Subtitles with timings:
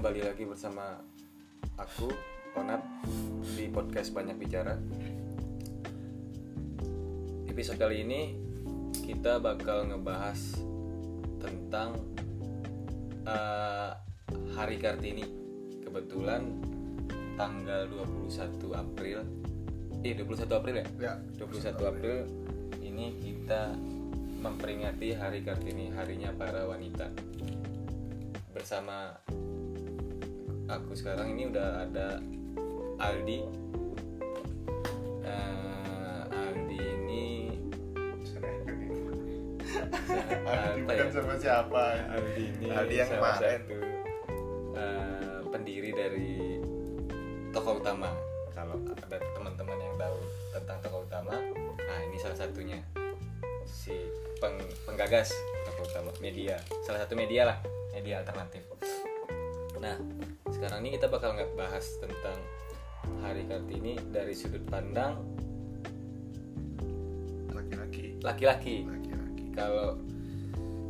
[0.00, 0.96] kembali lagi bersama
[1.76, 2.08] aku
[2.56, 2.80] Onat
[3.52, 4.72] di podcast Banyak Bicara.
[7.44, 8.32] Episode kali ini
[9.04, 10.56] kita bakal ngebahas
[11.36, 12.00] tentang
[13.28, 13.92] eh,
[14.56, 15.28] Hari Kartini.
[15.84, 16.48] Kebetulan
[17.36, 17.84] tanggal
[18.24, 19.20] 21 April
[20.00, 20.86] eh 21 April ya?
[20.96, 21.14] Ya.
[21.44, 22.16] 21 April
[22.80, 23.76] ini kita
[24.40, 27.12] memperingati Hari Kartini, harinya para wanita.
[28.56, 29.12] Bersama
[30.70, 32.22] aku sekarang ini udah ada
[33.02, 33.38] Aldi.
[35.26, 37.26] Eh, Aldi ini
[40.46, 41.10] Aldi bukan ya?
[41.10, 41.82] sama siapa
[42.14, 43.60] Aldi ini Aldi yang salah kemarin.
[43.66, 43.78] satu
[44.78, 46.32] eh, pendiri dari
[47.50, 48.10] tokoh utama.
[48.54, 50.18] Kalau ada teman-teman yang tahu
[50.52, 51.32] tentang tokoh utama,
[51.80, 52.76] nah ini salah satunya
[53.64, 53.94] si
[54.36, 55.32] peng- penggagas
[55.64, 57.58] tokoh utama media, salah satu media lah,
[57.96, 58.60] media alternatif.
[59.80, 59.96] Nah,
[60.60, 62.36] sekarang ini kita bakal nggak bahas tentang
[63.24, 65.16] Hari Kartini dari sudut pandang
[67.48, 68.20] laki-laki.
[68.20, 68.76] laki-laki.
[68.84, 69.44] laki-laki.
[69.56, 69.96] Kalau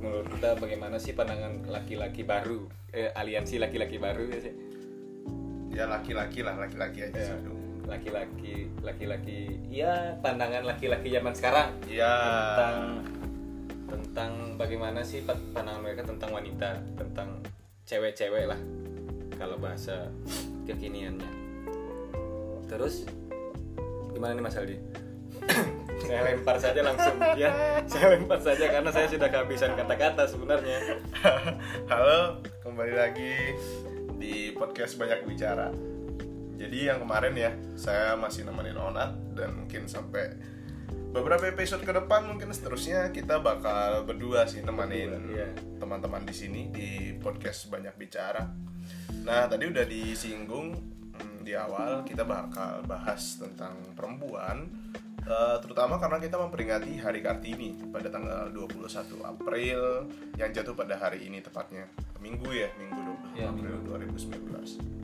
[0.02, 4.54] menurut kita bagaimana sih pandangan laki-laki baru, eh, aliansi laki-laki baru ya sih?
[5.70, 7.46] ya laki-laki lah laki-laki aja Ya, sih.
[7.86, 9.38] laki-laki laki-laki
[9.70, 11.68] ya pandangan laki-laki zaman sekarang.
[11.86, 12.10] Ya.
[12.10, 12.78] Tentang
[13.86, 17.38] tentang bagaimana sih pa- pandangan mereka tentang wanita tentang
[17.86, 18.58] cewek-cewek lah
[19.41, 20.12] kalau bahasa
[20.69, 21.30] kekiniannya.
[22.69, 23.08] Terus
[24.12, 24.77] gimana nih Mas Aldi?
[26.05, 27.16] Saya lempar saja langsung.
[27.38, 30.98] Ya saya lempar saja karena saya sudah kehabisan kata-kata sebenarnya.
[31.92, 33.55] Halo kembali lagi
[34.19, 35.70] di podcast banyak bicara.
[36.56, 40.34] Jadi yang kemarin ya saya masih nemenin Onat dan mungkin sampai
[41.14, 45.53] beberapa episode ke depan mungkin seterusnya kita bakal berdua sih nemenin iya.
[45.78, 48.69] teman-teman di sini di podcast banyak bicara
[49.26, 50.75] nah tadi udah disinggung
[51.16, 54.69] hmm, di awal kita bakal bahas tentang perempuan
[55.25, 60.09] eh, terutama karena kita memperingati Hari Kartini pada tanggal 21 April
[60.41, 61.88] yang jatuh pada hari ini tepatnya
[62.20, 62.98] minggu ya minggu
[63.36, 65.00] 20 Ya, April 2019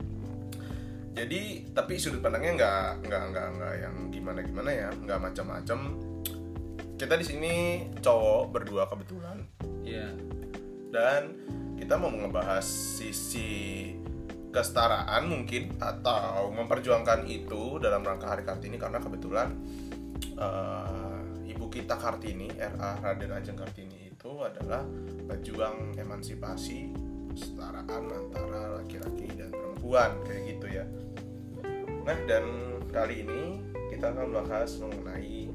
[1.17, 5.79] jadi tapi sudut pandangnya nggak nggak nggak nggak yang gimana gimana ya nggak macam-macam.
[6.93, 7.53] Kita di sini
[7.97, 9.41] cowok berdua kebetulan.
[9.81, 10.13] Iya.
[10.93, 11.21] Dan
[11.73, 13.93] kita mau ngebahas sisi
[14.57, 19.53] kesetaraan mungkin atau memperjuangkan itu dalam rangka Hari Kartini karena kebetulan
[20.33, 24.81] eh, ibu kita Kartini RA Raden Ajeng Kartini itu adalah
[25.29, 26.89] pejuang emansipasi
[27.37, 30.85] kesetaraan antara laki-laki dan perempuan kayak gitu ya.
[32.01, 32.45] Nah dan
[32.89, 33.61] kali ini
[33.93, 35.53] kita akan bahas mengenai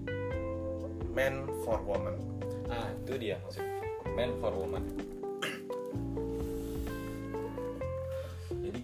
[1.11, 2.15] man for woman.
[2.73, 3.37] ah itu dia
[4.17, 4.81] man for woman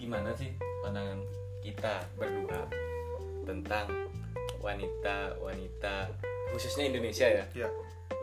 [0.09, 0.49] gimana sih
[0.81, 1.21] pandangan
[1.61, 2.65] kita berdua
[3.45, 3.93] tentang
[4.65, 6.09] wanita wanita
[6.49, 7.45] khususnya Indonesia ya?
[7.53, 7.69] Ya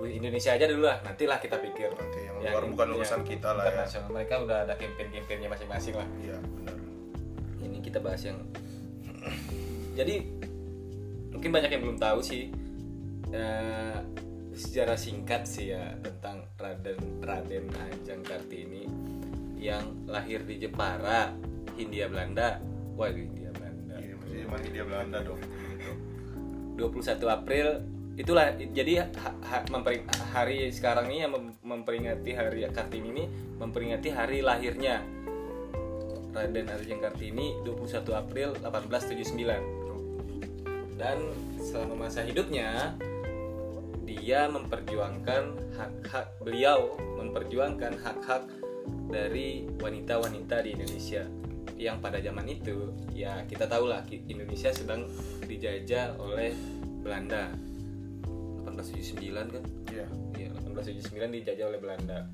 [0.01, 1.87] Wih, Indonesia aja dulu lah nantilah kita pikir.
[1.93, 3.85] Nanti yang Yang luar bukan urusan kita lah ya.
[4.11, 6.07] mereka udah ada campaign-campaignnya masing-masing lah.
[6.19, 6.75] Iya benar.
[7.63, 8.41] ini kita bahas yang
[9.93, 10.25] jadi
[11.31, 12.49] mungkin banyak yang belum tahu sih
[13.29, 13.97] eh,
[14.57, 18.89] sejarah singkat sih ya tentang Raden Raden Ajeng Kartini
[19.61, 21.31] yang lahir di Jepara
[21.75, 22.59] Hindia Belanda
[22.95, 25.39] wah Hindia Belanda Iya, masih masih dia Belanda dong.
[25.39, 25.91] Gitu.
[26.75, 27.67] 21 April
[28.15, 33.27] itulah jadi ha- ha- mempering- hari sekarang ini yang mem- memperingati hari Kartini ini
[33.59, 35.03] memperingati hari lahirnya
[36.31, 39.85] Raden Ajeng Kartini 21 April 1879
[40.95, 41.19] dan
[41.59, 42.95] selama masa hidupnya
[44.07, 48.47] dia memperjuangkan hak-hak beliau memperjuangkan hak-hak
[49.11, 51.27] dari wanita-wanita di Indonesia
[51.75, 55.07] yang pada zaman itu ya kita tahu lah Indonesia sedang
[55.43, 56.55] dijajah oleh
[57.03, 57.51] Belanda
[58.63, 59.63] 1879 kan
[59.95, 60.07] Iya.
[60.35, 62.27] Iya, 1879 dijajah oleh Belanda.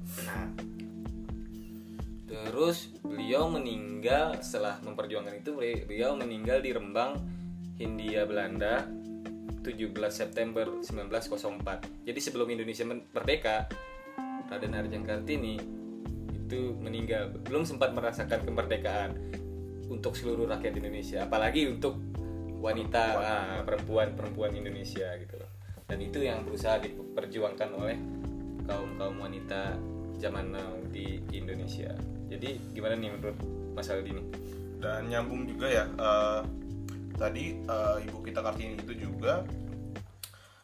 [2.26, 5.52] Terus beliau meninggal setelah memperjuangkan itu
[5.86, 7.22] beliau meninggal di Rembang,
[7.78, 8.88] Hindia Belanda
[9.62, 12.08] 17 September 1904.
[12.08, 13.70] Jadi sebelum Indonesia merdeka,
[14.50, 15.81] Raden Arjang Kartini
[16.52, 19.16] itu meninggal belum sempat merasakan kemerdekaan
[19.88, 21.96] untuk seluruh rakyat Indonesia, apalagi untuk
[22.60, 25.48] wanita ah, perempuan-perempuan Indonesia gitu loh.
[25.88, 27.96] Dan itu yang berusaha diperjuangkan oleh
[28.68, 29.80] kaum kaum wanita
[30.20, 31.96] zaman now di Indonesia.
[32.28, 33.40] Jadi gimana nih menurut
[33.72, 34.28] Mas Aldi nih?
[34.80, 35.86] Dan nyambung juga ya.
[35.88, 36.42] eh,
[37.16, 39.46] tadi eh, ibu kita Kartini itu juga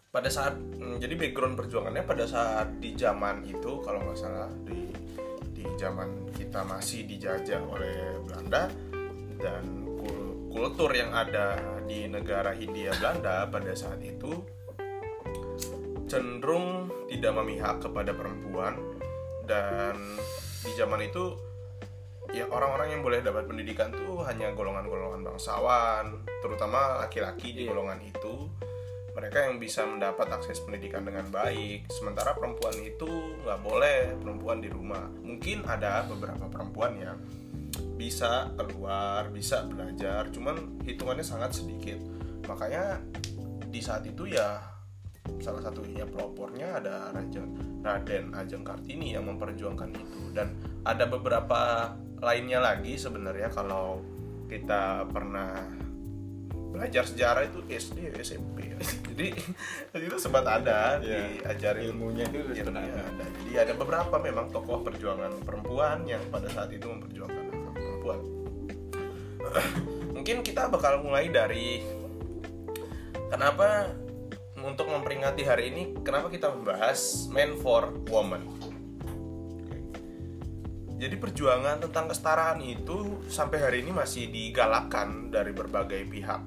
[0.10, 4.90] pada saat mm, jadi background perjuangannya pada saat di zaman itu kalau nggak salah di
[5.78, 8.68] zaman kita masih dijajah oleh Belanda
[9.38, 9.64] dan
[10.02, 14.42] kul- kultur yang ada di negara Hindia Belanda pada saat itu
[16.10, 18.80] cenderung tidak memihak kepada perempuan
[19.46, 19.96] dan
[20.66, 21.38] di zaman itu
[22.36, 27.72] ya orang-orang yang boleh dapat pendidikan tuh hanya golongan-golongan bangsawan terutama laki-laki di Iya.
[27.72, 28.52] golongan itu
[29.18, 29.50] mereka.
[29.50, 31.90] Yang bisa mendapat akses pendidikan dengan baik.
[31.90, 33.10] Sementara perempuan itu
[33.42, 35.10] nggak boleh perempuan di rumah.
[35.26, 37.18] Mungkin ada beberapa perempuan yang
[37.98, 41.98] bisa keluar bisa belajar cuman hitungannya sangat sedikit.
[42.46, 43.02] Makanya
[43.68, 44.62] di saat itu ya
[45.44, 50.22] salah satunya pelopornya ada Raden, Raden Ajeng Kartini yang memperjuangkan itu.
[50.32, 50.54] Dan
[50.86, 51.92] ada beberapa
[52.22, 54.02] lainnya lagi sebenarnya kalau
[54.48, 55.52] kita pernah
[56.78, 58.78] belajar sejarah itu SD SMP ya.
[59.10, 59.34] jadi
[59.98, 61.42] itu sempat ada Iya.
[61.42, 63.02] diajarin Ilmunya itu Ilmunya pernah ada.
[63.02, 63.26] ada.
[63.42, 68.20] jadi ada beberapa memang tokoh perjuangan perempuan yang pada saat itu memperjuangkan hak perempuan
[70.16, 71.82] mungkin kita bakal mulai dari
[73.28, 73.90] kenapa
[74.58, 78.46] untuk memperingati hari ini kenapa kita membahas men for woman
[80.98, 86.42] jadi perjuangan tentang kesetaraan itu sampai hari ini masih digalakkan dari berbagai pihak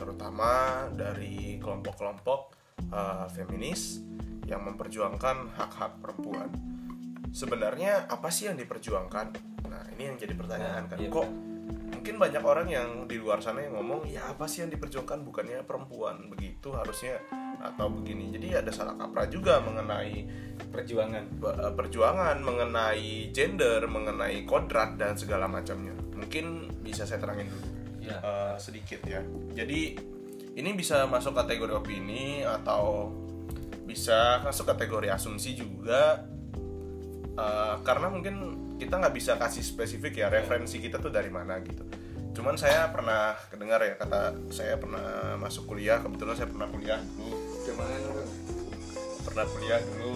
[0.00, 2.40] terutama dari kelompok-kelompok
[2.88, 4.00] eh, feminis
[4.48, 6.48] yang memperjuangkan hak-hak perempuan.
[7.30, 9.26] Sebenarnya apa sih yang diperjuangkan?
[9.68, 10.98] Nah ini yang jadi pertanyaan kan.
[10.98, 11.28] Iya, kok
[11.94, 15.22] mungkin banyak orang yang di luar sana yang ngomong ya apa sih yang diperjuangkan?
[15.22, 17.22] Bukannya perempuan begitu harusnya
[17.62, 18.34] atau begini.
[18.34, 20.26] Jadi ada salah kaprah juga mengenai
[20.74, 21.24] perjuangan.
[21.38, 25.94] eh, perjuangan mengenai gender mengenai kodrat dan segala macamnya.
[25.94, 27.69] Mungkin bisa saya terangin dulu
[28.18, 29.22] eh, sedikit ya.
[29.54, 29.94] Jadi
[30.58, 33.14] ini bisa masuk kategori opini atau
[33.86, 36.30] bisa masuk kategori asumsi juga
[37.40, 38.34] Eh, karena mungkin
[38.76, 41.84] kita nggak bisa kasih spesifik ya referensi kita tuh dari mana gitu.
[42.36, 47.36] Cuman saya pernah kedengar ya kata saya pernah masuk kuliah kebetulan saya pernah kuliah dulu.
[47.64, 47.96] Ke mana
[49.24, 50.14] pernah kuliah dulu.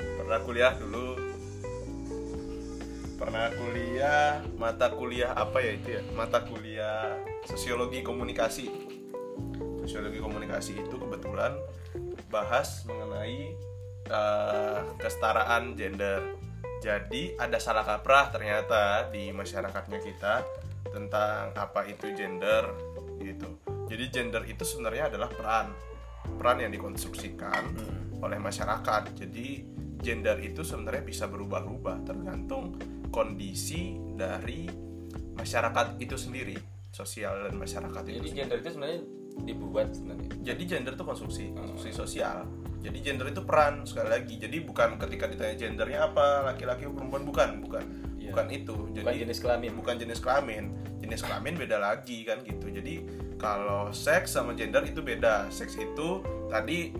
[0.00, 1.06] Pernah kuliah dulu
[3.16, 6.02] pernah kuliah mata kuliah apa ya itu ya?
[6.12, 7.16] Mata kuliah
[7.48, 8.68] sosiologi komunikasi.
[9.82, 11.56] Sosiologi komunikasi itu kebetulan
[12.28, 13.56] bahas mengenai
[14.06, 16.36] eh, kesetaraan gender.
[16.84, 20.44] Jadi ada salah kaprah ternyata di masyarakatnya kita
[20.92, 22.68] tentang apa itu gender
[23.16, 23.48] gitu.
[23.88, 25.72] Jadi gender itu sebenarnya adalah peran.
[26.36, 27.62] Peran yang dikonstruksikan
[28.20, 29.02] oleh masyarakat.
[29.16, 29.64] Jadi
[29.96, 32.76] gender itu sebenarnya bisa berubah-ubah tergantung
[33.12, 34.66] kondisi dari
[35.36, 36.56] masyarakat itu sendiri,
[36.90, 38.08] sosial dan masyarakat itu.
[38.08, 38.36] jadi sendiri.
[38.36, 39.00] gender itu sebenarnya
[39.36, 42.48] dibuat sebenarnya Jadi gender itu konstruksi, konstruksi sosial.
[42.80, 44.34] Jadi gender itu peran sekali lagi.
[44.40, 47.84] Jadi bukan ketika ditanya gendernya apa, laki-laki atau perempuan bukan, bukan.
[48.16, 48.32] Iya.
[48.32, 48.76] Bukan itu.
[48.96, 50.64] Jadi bukan jenis kelamin bukan jenis kelamin
[51.06, 53.04] jenis kelamin beda lagi kan gitu jadi
[53.36, 56.90] kalau seks sama gender itu beda seks itu tadi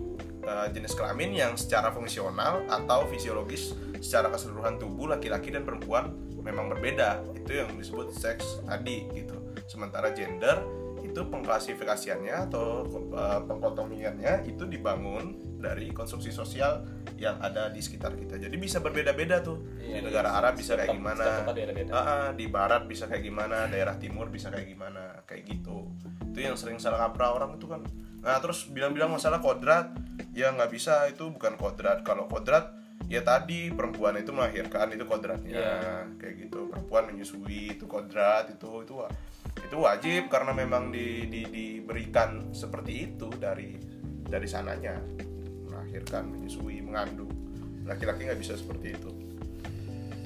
[0.47, 6.71] eh, jenis kelamin yang secara fungsional atau fisiologis secara keseluruhan tubuh laki-laki dan perempuan memang
[6.71, 9.35] berbeda itu yang disebut seks tadi gitu
[9.67, 10.63] sementara gender
[11.03, 16.85] itu pengklasifikasiannya atau eh, pengkotomiannya itu dibangun dari konstruksi sosial
[17.17, 20.37] yang ada di sekitar kita jadi bisa berbeda-beda tuh Iya, di negara iya.
[20.43, 21.25] Arab bisa kayak gimana
[21.95, 25.87] ah, di barat bisa kayak gimana, daerah timur bisa kayak gimana, kayak gitu.
[26.27, 27.81] Itu yang sering salah kaprah orang itu kan.
[28.21, 29.93] Nah terus bilang-bilang masalah kodrat,
[30.33, 32.01] ya nggak bisa itu bukan kodrat.
[32.01, 32.73] Kalau kodrat
[33.07, 35.77] ya tadi perempuan itu melahirkan itu kodratnya, Iya.
[36.19, 36.67] kayak gitu.
[36.69, 38.93] Perempuan menyusui itu kodrat itu itu
[39.57, 43.73] itu wajib karena memang di, di- diberikan seperti itu dari
[44.27, 44.99] dari sananya
[45.71, 47.31] melahirkan, menyusui, mengandung.
[47.87, 49.11] Laki-laki nggak bisa seperti itu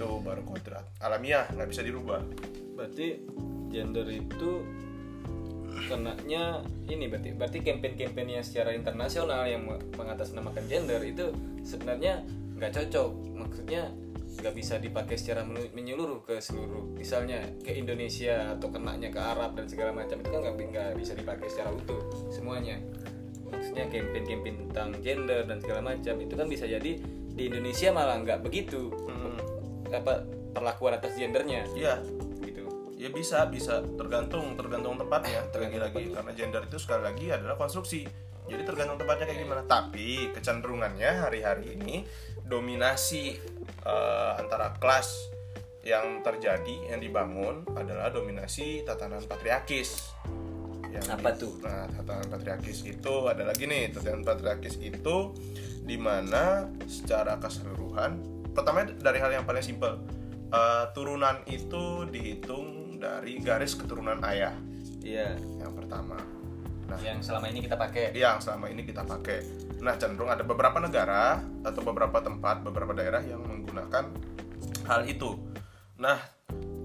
[0.01, 2.25] itu baru kodrat alamiah nggak bisa dirubah
[2.73, 3.21] berarti
[3.69, 4.65] gender itu
[5.87, 9.63] kenanya ini berarti berarti campaign-campaign yang secara internasional yang
[9.95, 11.31] mengatasnamakan gender itu
[11.63, 12.23] sebenarnya
[12.59, 13.11] nggak cocok.
[13.35, 13.91] Maksudnya
[14.31, 19.67] nggak bisa dipakai secara menyeluruh ke seluruh misalnya ke Indonesia atau kenanya ke Arab dan
[19.67, 21.99] segala macam itu kan nggak bisa dipakai secara utuh
[22.31, 22.79] semuanya.
[23.51, 26.91] Maksudnya campaign-campaign tentang gender dan segala macam itu kan bisa jadi
[27.31, 29.39] di Indonesia malah nggak begitu Hmm.
[29.91, 30.23] apa
[30.55, 31.67] perlakuan atas gendernya.
[31.75, 31.99] Iya,
[33.01, 35.49] ya bisa, bisa tergantung tergantung tempatnya.
[35.49, 38.05] Tergantung lagi lagi karena gender itu sekali lagi adalah konstruksi.
[38.45, 39.63] Jadi tergantung tempatnya kayak gimana.
[39.65, 42.05] Tapi kecenderungannya hari-hari ini
[42.45, 43.41] dominasi
[43.81, 45.33] eh, antara kelas
[45.81, 50.13] yang terjadi yang dibangun adalah dominasi tatanan patriarkis.
[50.93, 51.57] Yang Apa tuh?
[51.65, 55.33] Nah, tatanan patriarkis itu ada lagi nih, tatanan patriarkis itu
[55.81, 58.21] di mana secara keseluruhan
[58.53, 59.97] pertama dari hal yang paling simpel
[60.51, 64.53] Eh, turunan itu dihitung dari garis keturunan ayah.
[65.01, 65.33] Iya.
[65.57, 66.21] yang pertama.
[66.85, 66.99] Nah.
[67.01, 68.13] Yang selama ini kita pakai.
[68.13, 69.39] yang selama ini kita pakai.
[69.81, 74.13] Nah cenderung ada beberapa negara atau beberapa tempat beberapa daerah yang menggunakan
[74.85, 75.41] hal itu.
[75.97, 76.21] Nah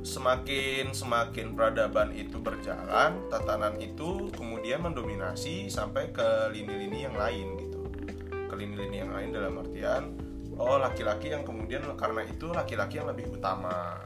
[0.00, 7.80] semakin semakin peradaban itu berjalan tatanan itu kemudian mendominasi sampai ke lini-lini yang lain gitu.
[8.48, 10.16] Ke lini-lini yang lain dalam artian
[10.56, 14.00] oh laki-laki yang kemudian karena itu laki-laki yang lebih utama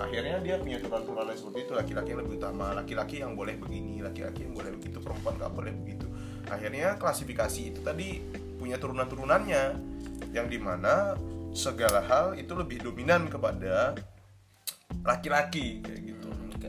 [0.00, 4.46] akhirnya dia punya turunan-turunan seperti itu laki-laki yang lebih utama laki-laki yang boleh begini laki-laki
[4.46, 6.06] yang boleh begitu perempuan nggak boleh begitu.
[6.48, 8.20] Akhirnya klasifikasi itu tadi
[8.60, 9.62] punya turunan-turunannya
[10.36, 11.16] yang di mana
[11.52, 13.96] segala hal itu lebih dominan kepada
[15.04, 16.28] laki-laki kayak gitu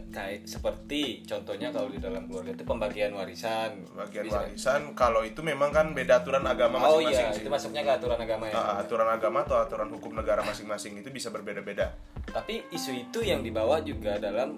[0.10, 3.86] Kayak seperti contohnya kalau di dalam keluarga itu pembagian warisan.
[3.94, 7.50] bagian Bisa- warisan kalau itu memang kan beda aturan agama Oh masing-masing iya, sih itu
[7.50, 8.54] masuknya ke aturan agama ya.
[8.54, 11.94] Ah, aturan agama atau aturan hukum negara masing-masing itu bisa berbeda-beda
[12.26, 14.58] Tapi isu itu yang dibawa juga dalam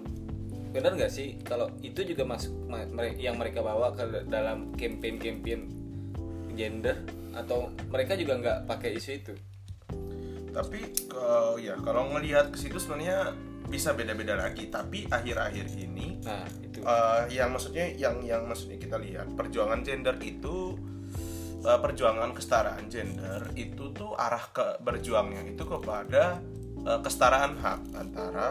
[0.72, 2.52] benar nggak sih kalau itu juga masuk
[3.16, 5.60] yang mereka bawa ke dalam campaign-campaign
[6.52, 6.96] gender
[7.32, 9.34] atau mereka juga nggak pakai isu itu?
[10.52, 11.24] tapi ke,
[11.60, 16.78] ya kalau ngelihat ke situ sebenarnya bisa beda-beda lagi tapi akhir-akhir ini Nah itu.
[16.80, 20.74] eh, yang maksudnya yang yang maksudnya kita lihat perjuangan gender itu
[21.60, 26.38] eh, perjuangan kesetaraan gender itu tuh arah ke berjuangnya itu kepada
[26.78, 28.46] eh, kesetaraan hak antara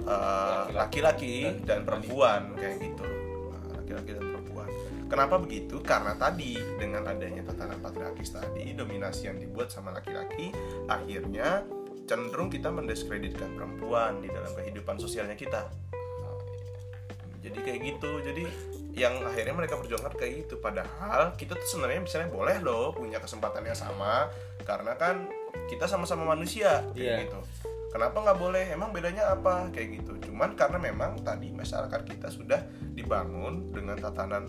[0.00, 1.60] Hmm, laki-laki.
[1.62, 3.04] dan perempuan kayak gitu.
[3.46, 4.68] Nah, laki-laki dan perempuan.
[5.06, 5.76] Kenapa begitu?
[5.80, 10.50] Karena tadi dengan adanya tatanan patriarkis tadi dominasi yang dibuat sama laki-laki
[10.86, 11.62] akhirnya
[12.06, 15.68] cenderung kita mendiskreditkan perempuan di dalam kehidupan sosialnya kita.
[17.40, 18.20] Jadi kayak gitu.
[18.20, 18.44] Jadi
[18.92, 20.60] yang akhirnya mereka perjuangkan kayak gitu.
[20.60, 24.28] Padahal kita tuh sebenarnya misalnya boleh loh punya kesempatan yang sama.
[24.60, 25.24] Karena kan
[25.72, 27.16] kita sama-sama manusia kayak Iya.
[27.26, 27.40] gitu.
[27.90, 28.64] Kenapa nggak boleh?
[28.70, 29.66] Emang bedanya apa?
[29.74, 30.30] Kayak gitu.
[30.30, 32.60] Cuman karena memang tadi masyarakat kita sudah
[32.94, 34.46] dibangun dengan tatanan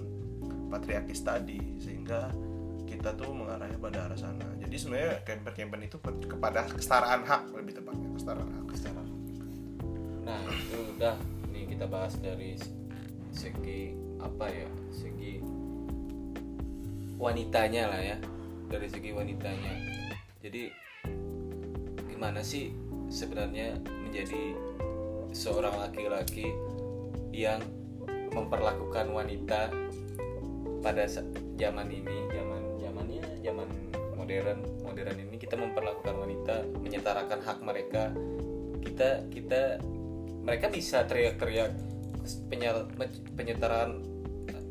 [0.69, 1.57] patriarkis tadi.
[1.81, 2.29] Sehingga
[3.01, 4.45] kita tuh mengarahnya pada arah sana.
[4.61, 8.65] Jadi sebenarnya campaign-campaign itu per- kepada kesetaraan hak lebih tepatnya kesetaraan hak.
[8.69, 9.09] Kesetaraan
[10.21, 11.17] Nah itu udah
[11.49, 12.61] nih kita bahas dari
[13.33, 14.69] segi apa ya?
[14.93, 15.41] Segi
[17.17, 18.17] wanitanya lah ya.
[18.69, 19.73] Dari segi wanitanya.
[20.45, 20.69] Jadi
[22.05, 22.69] gimana sih
[23.09, 24.53] sebenarnya menjadi
[25.33, 26.53] seorang laki-laki
[27.33, 27.65] yang
[28.29, 29.73] memperlakukan wanita
[30.85, 31.09] pada
[31.57, 32.60] zaman ini zaman
[33.41, 33.67] zaman
[34.15, 38.13] modern modern ini kita memperlakukan wanita menyetarakan hak mereka.
[38.81, 39.81] Kita kita
[40.41, 41.73] mereka bisa teriak-teriak
[43.37, 44.01] penyetaraan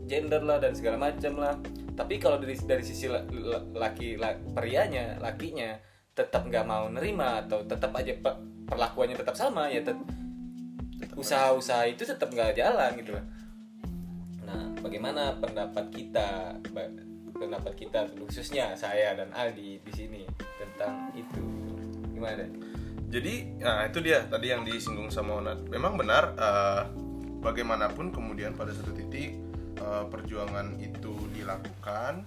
[0.06, 1.54] gender lah dan segala macam lah.
[1.94, 5.76] Tapi kalau dari dari sisi la- la- laki la- prianya lakinya
[6.14, 10.08] tetap nggak mau nerima atau tetap aja pe- perlakuannya tetap sama ya tet-
[11.14, 13.24] usaha-usaha itu tetap nggak jalan gitu lah.
[14.46, 16.58] Nah bagaimana pendapat kita
[17.40, 20.22] pendapat kita khususnya saya dan Aldi di sini
[20.60, 21.40] tentang itu
[22.12, 22.44] gimana
[23.10, 25.66] Jadi, nah itu dia tadi yang disinggung sama Onat.
[25.66, 26.82] Memang benar, eh,
[27.42, 29.34] bagaimanapun kemudian pada satu titik
[29.80, 32.22] eh, perjuangan itu dilakukan,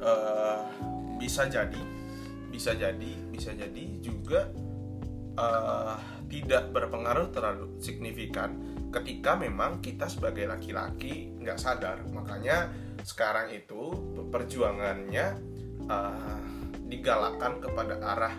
[0.00, 0.60] eh,
[1.20, 1.82] bisa jadi,
[2.48, 4.48] bisa jadi, bisa jadi juga
[5.36, 5.96] eh,
[6.32, 8.56] tidak berpengaruh terlalu signifikan
[8.88, 12.00] ketika memang kita sebagai laki-laki nggak sadar.
[12.08, 12.72] Makanya
[13.04, 13.92] sekarang itu
[14.32, 15.26] perjuangannya
[15.86, 16.40] eh,
[16.88, 18.34] digalakkan kepada arah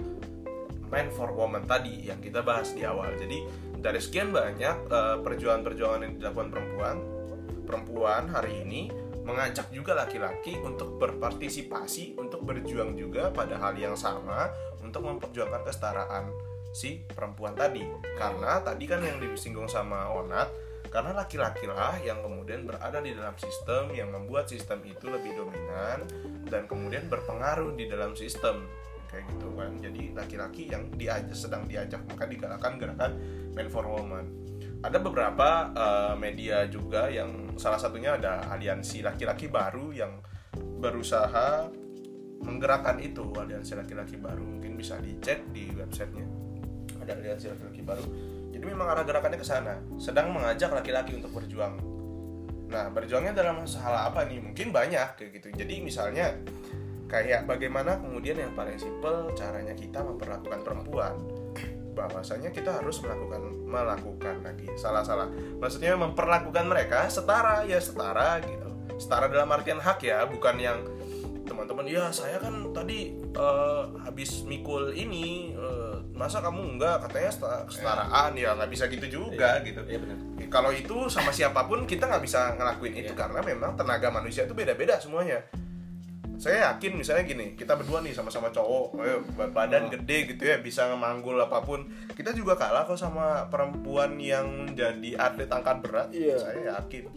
[0.89, 3.13] man for woman tadi yang kita bahas di awal.
[3.13, 3.45] Jadi
[3.77, 6.95] dari sekian banyak eh, perjuangan-perjuangan yang dilakukan perempuan,
[7.63, 8.89] perempuan hari ini
[9.25, 14.53] mengajak juga laki-laki untuk berpartisipasi, untuk berjuang juga pada hal yang sama
[14.86, 16.29] untuk memperjuangkan kesetaraan
[16.69, 17.81] si perempuan tadi.
[18.17, 20.45] Karena tadi kan yang disinggung sama Onat,
[20.96, 26.08] karena laki-laki lah yang kemudian berada di dalam sistem yang membuat sistem itu lebih dominan
[26.48, 28.64] dan kemudian berpengaruh di dalam sistem.
[29.12, 29.75] Kayak gitu kan.
[29.84, 33.12] Jadi laki-laki yang diajak sedang diajak maka digalakkan gerakan
[33.52, 34.24] man for woman.
[34.88, 40.24] Ada beberapa eh, media juga yang salah satunya ada aliansi laki-laki baru yang
[40.80, 41.68] berusaha
[42.40, 43.36] menggerakkan itu.
[43.36, 46.24] Aliansi laki-laki baru mungkin bisa dicek di websitenya.
[47.04, 48.35] Ada aliansi laki-laki baru
[48.65, 49.77] jadi memang arah gerakannya ke sana.
[50.01, 51.77] Sedang mengajak laki-laki untuk berjuang.
[52.65, 54.41] Nah berjuangnya dalam hal apa nih?
[54.41, 55.53] Mungkin banyak kayak gitu.
[55.53, 56.34] Jadi misalnya
[57.05, 61.13] kayak bagaimana kemudian yang paling simpel caranya kita memperlakukan perempuan.
[61.93, 64.65] Bahwasanya kita harus melakukan melakukan lagi.
[64.81, 65.29] Salah salah
[65.62, 68.98] maksudnya memperlakukan mereka setara ya setara gitu.
[68.98, 70.81] Setara dalam artian hak ya bukan yang
[71.46, 77.64] teman-teman ya saya kan tadi eh, habis mikul ini eh, masa kamu enggak katanya seta-
[77.66, 80.18] kesetaraan ya nggak bisa gitu juga gitu Iya benar.
[80.36, 83.18] Ya, kalau itu sama siapa pun kita nggak bisa ngelakuin itu Iya.
[83.18, 85.40] karena memang tenaga manusia itu beda-beda semuanya
[86.36, 89.92] saya yakin misalnya gini kita berdua nih sama-sama cowok eh, ba- badan Oh.
[89.94, 95.16] gede gitu ya bisa manggul apa pun kita juga kalah kok sama perempuan yang jadi
[95.16, 96.36] atlet angkat berat Iya.
[96.36, 97.08] saya yakin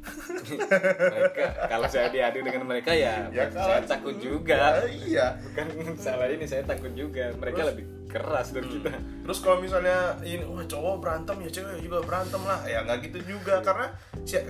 [0.00, 4.60] Mereka kalau saya diadu dengan mereka ya, Ya, saya takut Ya, juga.
[4.88, 7.30] iya Bukan salah ini saya takut juga.
[7.36, 8.90] Mereka Terus- lebih keras dari kita.
[9.22, 13.38] Terus kalau misalnya ini wah cowok berantem ya cewek juga berantem lah ya nggak gitu
[13.38, 13.86] juga karena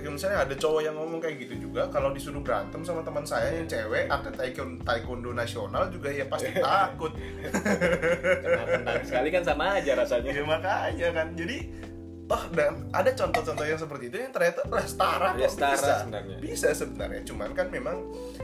[0.09, 3.69] misalnya ada cowok yang ngomong kayak gitu juga kalau disuruh berantem sama teman saya yang
[3.69, 9.93] cewek atlet taekwondo, taekwondo nasional juga ya pasti takut Kena tendang sekali kan sama aja
[9.93, 10.29] rasanya.
[10.33, 11.57] ya makanya kan jadi
[12.31, 16.37] toh dan ada contoh-contoh yang seperti itu yang ternyata setara Ya, kok setara bisa sebenarnya.
[16.39, 17.97] bisa sebenarnya cuman kan memang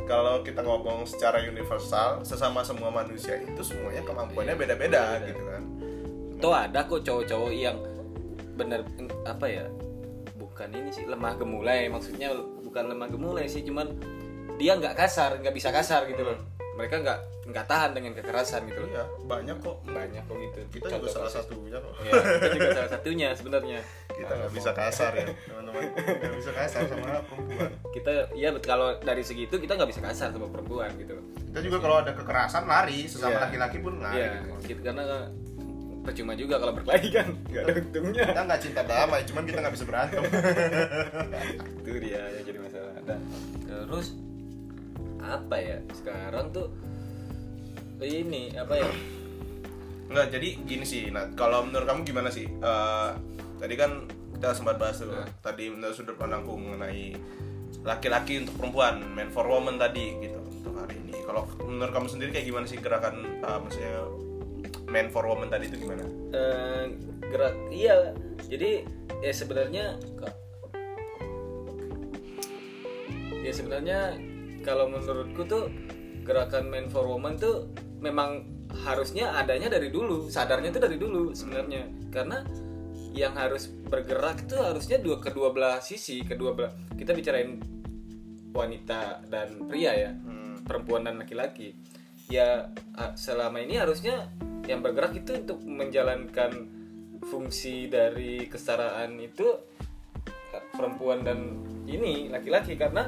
[0.03, 5.25] kalau kita ngomong secara universal sesama semua manusia itu semuanya kemampuannya Iya, beda-beda beda.
[5.25, 5.63] gitu kan
[6.37, 7.77] Tuh ada kok cowok-cowok yang
[8.53, 8.83] bener
[9.23, 9.65] apa ya?
[10.35, 12.29] Bukan ini sih lemah gemulai maksudnya
[12.59, 13.87] bukan lemah gemulai sih cuman
[14.55, 16.37] dia nggak kasar nggak bisa kasar gitu loh
[16.77, 18.89] mereka nggak nggak tahan dengan kekerasan gitu loh.
[18.93, 19.77] Iya banyak kok.
[19.83, 20.59] Banyak kok gitu.
[20.69, 21.37] Kita juga Contoh salah kasus.
[21.41, 21.93] satunya kok.
[21.97, 23.79] Ya, kita juga salah satunya sebenarnya.
[24.07, 25.81] Kita nggak bisa kasar ya teman-teman.
[25.97, 27.69] Nggak bisa kasar sama perempuan.
[27.89, 31.17] Kita ya kalau dari segi itu kita nggak bisa kasar sama perempuan gitu.
[31.49, 33.43] Kita juga kalau ada kekerasan lari sesama Iya.
[33.43, 34.53] laki-laki pun lari ya gitu.
[34.67, 35.03] gitu karena
[36.03, 37.29] percuma juga kalau berkelahi kan.
[37.47, 38.23] Nggak ada untungnya.
[38.27, 40.21] Kita nggak cinta damai cuman kita nggak bisa berantem.
[41.81, 42.93] Itu dia yang jadi masalah.
[43.03, 43.19] Dan,
[43.87, 44.07] terus
[45.27, 45.77] apa ya?
[45.91, 46.71] Sekarang tuh
[47.99, 48.89] ini apa ya?
[50.07, 52.47] Nggak jadi gini sih nah kalau menurut kamu gimana sih?
[52.47, 53.09] Eh,
[53.59, 54.07] tadi kan
[54.37, 55.25] kita sempat bahas tuh Nah.
[55.41, 57.17] tadi menurut sudut pandangku mengenai
[57.81, 61.25] laki-laki untuk perempuan man for woman tadi gitu untuk hari ini.
[61.25, 63.93] Kalau menurut kamu sendiri kayak gimana sih gerakan eh, maksudnya
[64.87, 66.05] man for woman tadi itu gimana?
[66.31, 66.83] Eh,
[67.27, 68.13] gerak iya.
[68.47, 68.85] Jadi
[69.19, 69.97] ya sebenarnya
[73.41, 73.99] ya sebenarnya
[74.67, 75.71] kalau menurutku tuh
[76.27, 77.71] gerakan man for woman tuh
[78.03, 78.43] memang
[78.83, 81.87] harusnya adanya dari dulu sadarnya tuh dari dulu sebenarnya.
[82.11, 82.43] Karena
[83.15, 86.75] yang harus bergerak tuh harusnya dua kedua belah sisi kedua belah.
[86.99, 87.55] Kita bicarain
[88.51, 90.67] wanita dan pria ya Hmm.
[90.67, 91.79] perempuan dan laki-laki.
[92.27, 92.67] Ya
[93.15, 94.27] selama ini harusnya
[94.67, 96.51] yang bergerak itu untuk menjalankan
[97.23, 99.47] fungsi dari kesetaraan itu
[100.75, 102.75] perempuan dan ini laki-laki.
[102.75, 103.07] Karena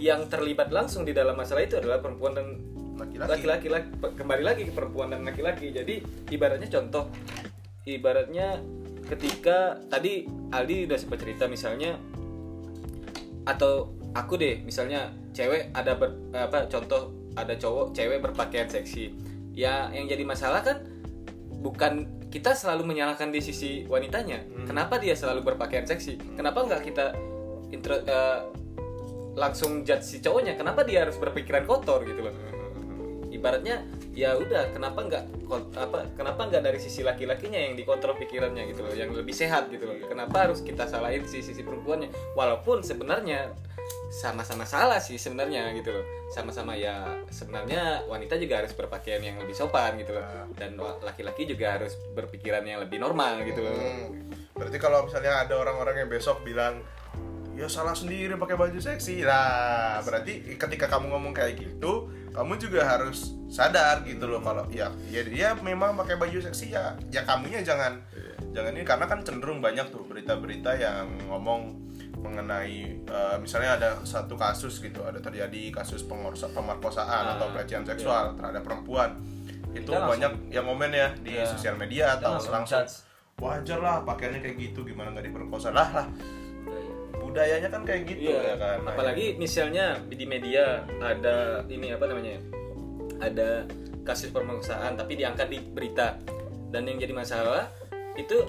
[0.00, 2.56] yang terlibat langsung di dalam masalah itu adalah perempuan dan
[2.96, 3.44] laki-laki.
[3.44, 5.76] laki-laki kembali lagi ke perempuan dan laki-laki.
[5.76, 6.00] Jadi
[6.32, 7.12] ibaratnya contoh
[7.84, 8.64] ibaratnya
[9.08, 12.00] ketika tadi Aldi udah sempat cerita misalnya
[13.44, 19.12] atau aku deh misalnya cewek ada ber, apa contoh ada cowok cewek berpakaian seksi.
[19.52, 20.80] Ya yang jadi masalah kan
[21.60, 24.40] bukan kita selalu menyalahkan di sisi wanitanya.
[24.64, 26.16] Kenapa dia selalu berpakaian seksi?
[26.38, 27.12] Kenapa nggak kita
[27.74, 28.40] intro, eh,
[29.38, 32.34] langsung judge si cowoknya kenapa dia harus berpikiran kotor gitu loh.
[33.30, 35.24] Ibaratnya ya udah kenapa nggak
[35.78, 39.86] apa kenapa nggak dari sisi laki-lakinya yang dikontrol pikirannya gitu loh yang lebih sehat gitu
[39.86, 39.96] loh.
[40.06, 42.10] Kenapa harus kita salahin si sisi perempuannya?
[42.34, 43.54] Walaupun sebenarnya
[44.10, 46.04] sama-sama salah sih sebenarnya gitu loh.
[46.34, 50.26] Sama-sama ya sebenarnya wanita juga harus berpakaian yang lebih sopan gitu loh.
[50.58, 53.78] Dan wa- laki-laki juga harus berpikiran yang lebih normal gitu loh.
[53.78, 54.34] Hmm.
[54.58, 56.82] Berarti kalau misalnya ada orang-orang yang besok bilang
[57.60, 59.20] ya salah sendiri pakai baju seksi.
[59.20, 64.88] Lah berarti ketika kamu ngomong kayak gitu kamu juga harus sadar gitu loh kalau ya
[65.10, 66.96] ya dia memang pakai baju seksi ya.
[67.12, 68.00] Ya kamunya jangan
[68.50, 71.76] jangan ini karena kan cenderung banyak tuh berita-berita yang ngomong
[72.16, 77.84] mengenai eh, misalnya ada satu kasus gitu ada terjadi kasus pengorsa, pemerkosaan Ah, atau pelecehan
[77.84, 79.16] seksual terhadap perempuan.
[79.70, 81.46] Itu Kita langsung- banyak yang komen ya di Ya.
[81.46, 82.82] sosial media atau langsung langsung
[83.40, 85.70] wajar lah pakaiannya kayak gitu gimana nggak diperkosa.
[85.70, 86.06] Lah lah
[87.30, 92.42] budayanya kan kayak gitu Iya, ya kan apalagi misalnya di media ada ini apa namanya?
[93.20, 93.64] Ada
[94.02, 96.18] kasus pemerkosaan tapi diangkat di berita.
[96.70, 97.70] Dan yang jadi masalah
[98.14, 98.42] itu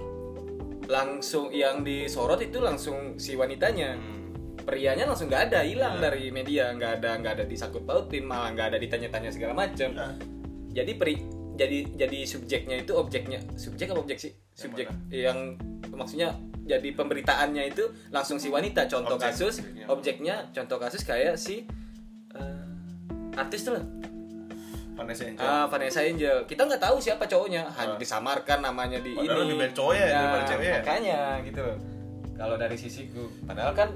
[0.86, 3.96] langsung yang disorot itu langsung si wanitanya.
[3.96, 4.20] hmm,
[4.62, 6.04] Prianya langsung nggak ada, hilang Iya.
[6.06, 9.90] dari media, nggak ada nggak ada disangkut pautin, malah nggak ada ditanya-tanya segala macam.
[9.90, 10.08] ya,
[10.72, 11.16] Jadi peri
[11.52, 15.60] jadi jadi subjeknya itu objeknya subjek apa objek sih subjek yang,
[15.92, 19.86] maksudnya jadi pemberitaannya itu langsung si wanita contoh Objek, kasus objeknya.
[19.88, 21.66] objeknya contoh kasus kayak si
[22.32, 22.64] eh,
[23.36, 23.80] artis tuh
[24.92, 25.42] Vanessa Angel.
[25.42, 26.46] Ah, Vanessa Angel.
[26.46, 27.66] Kita nggak tahu siapa cowoknya.
[27.74, 29.24] Hanya disamarkan namanya di Ah.
[29.24, 29.48] Padahal ini.
[29.48, 30.74] lebih banyak cowoknya Ya, daripada ya.
[30.78, 31.60] makanya gitu.
[31.64, 31.78] Loh
[32.38, 33.90] kalau dari sisiku padahal kan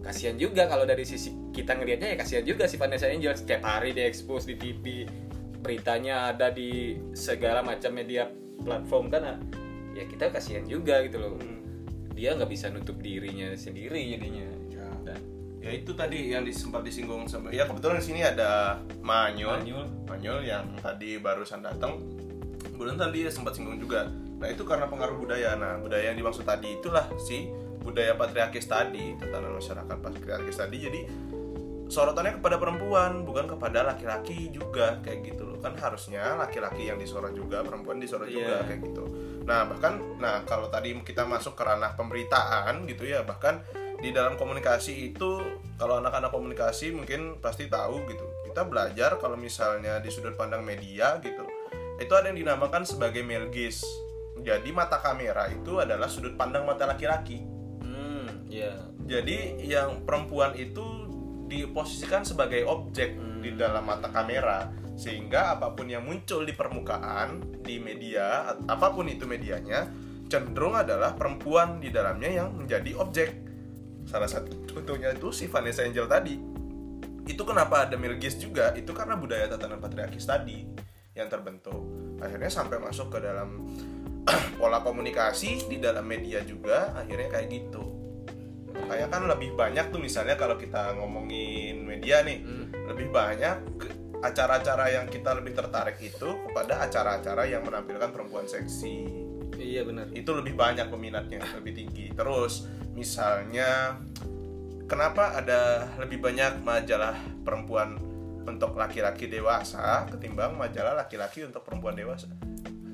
[0.00, 3.30] kasihan juga kalau dari sisi kita ngelihatnya ya kasihan juga si Vanessa Angel.
[3.32, 5.06] Setiap hari di expose di TV
[5.58, 8.26] beritanya ada di segala macam media
[8.58, 9.38] platform kan ah,
[9.98, 11.34] ya kita kasihan juga gitu loh.
[11.34, 11.58] Hmm.
[12.14, 14.46] dia nggak bisa nutup dirinya sendiri jadinya.
[14.74, 14.90] Ya.
[15.06, 15.18] Dan
[15.62, 19.86] ya itu tadi yang sempat disinggung sama ya kebetulan di sini ada Manyul Manyul.
[20.06, 22.02] Manyul yang tadi barusan datang.
[22.74, 24.10] Kemudian tadi dia sempat singgung juga.
[24.38, 25.54] Nah itu karena pengaruh budaya.
[25.54, 27.46] Nah budaya yang dimaksud tadi itulah si
[27.78, 30.76] budaya patriarkis tadi tatanan masyarakat patriarkis tadi.
[30.82, 31.00] Jadi
[31.86, 35.58] sorotannya kepada perempuan bukan kepada laki-laki juga kayak gitu loh.
[35.62, 38.74] Kan harusnya laki-laki yang disorot juga perempuan disorot juga Iya.
[38.74, 39.04] kayak gitu
[39.48, 43.64] nah bahkan nah kalau tadi kita masuk ke ranah pemberitaan gitu ya bahkan
[43.98, 45.40] di dalam komunikasi itu
[45.80, 48.22] kalau anak-anak komunikasi mungkin pasti tahu gitu.
[48.46, 51.42] Kita belajar kalau misalnya di sudut pandang media gitu
[51.98, 53.82] itu ada yang dinamakan sebagai male gaze.
[54.38, 57.42] Jadi mata kamera itu adalah sudut pandang mata laki-laki.
[57.82, 60.84] Hmm ya jadi yang perempuan itu
[61.48, 67.78] diposisikan sebagai objek di dalam mata kamera sehingga apa pun yang muncul di permukaan di
[67.78, 69.86] media apa pun itu medianya
[70.26, 73.30] cenderung adalah perempuan di dalamnya yang menjadi objek.
[74.10, 76.34] Salah satu contohnya itu si Vanessa Angel tadi.
[77.28, 78.74] Itu kenapa ada gaze juga?
[78.74, 80.64] Itu karena budaya tatanan patriarkis tadi
[81.14, 81.78] yang terbentuk.
[82.18, 83.70] Akhirnya sampai masuk ke dalam
[84.60, 87.84] pola komunikasi di dalam media juga akhirnya kayak gitu.
[88.88, 92.66] Kayak kan lebih banyak tuh misalnya kalau kita ngomongin media nih Hmm.
[92.88, 93.56] lebih banyak
[94.18, 99.06] acara-acara yang kita lebih tertarik itu kepada acara-acara yang menampilkan perempuan seksi.
[99.58, 100.10] Iya benar.
[100.14, 102.10] Itu lebih banyak peminatnya lebih tinggi.
[102.14, 103.98] Terus misalnya
[104.90, 107.14] kenapa ada lebih banyak majalah
[107.46, 107.98] perempuan
[108.48, 112.30] untuk laki-laki dewasa ketimbang majalah laki-laki untuk perempuan dewasa?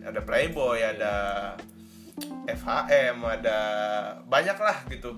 [0.05, 1.15] Ada Playboy ada
[2.45, 3.59] FHM ada
[4.29, 5.17] banyak lah gitu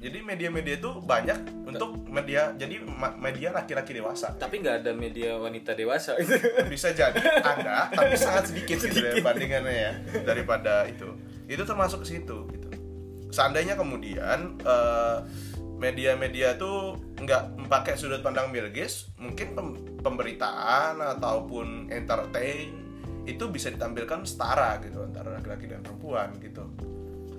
[0.00, 2.80] jadi media-media itu banyak untuk media jadi
[3.20, 4.32] media laki-laki dewasa.
[4.32, 6.16] Tapi nggak ada media wanita dewasa.
[6.72, 9.92] Bisa jadi ada tapi sangat sedikit gitu ya bandingannya ya
[10.24, 11.04] daripada itu.
[11.44, 12.68] Itu termasuk ke situ gitu.
[13.28, 15.18] Seandainya kemudian eh,
[15.76, 22.72] media-media tuh nggak pakai sudut pandang milgis mungkin pem- pemberitaan ataupun entertain
[23.28, 26.64] itu bisa ditampilkan setara gitu antara laki-laki dan perempuan gitu